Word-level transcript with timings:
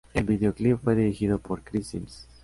El 0.15 0.23
video 0.23 0.51
clip 0.55 0.79
fue 0.83 0.95
dirigido 0.95 1.37
por 1.37 1.61
Chris 1.63 1.85
Sims. 1.85 2.27